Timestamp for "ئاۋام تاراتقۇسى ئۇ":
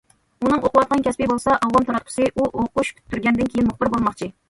1.67-2.51